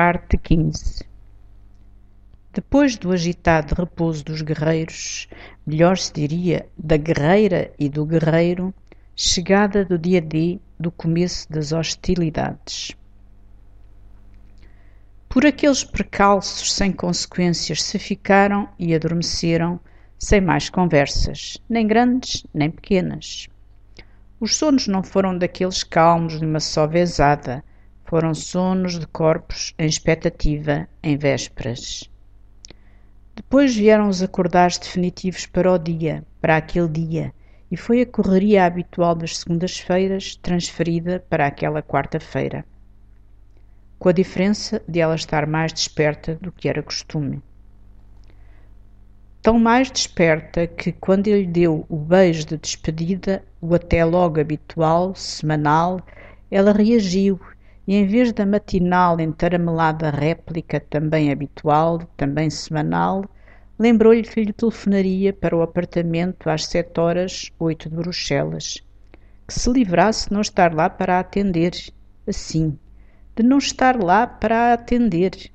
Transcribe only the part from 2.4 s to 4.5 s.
Depois do agitado repouso dos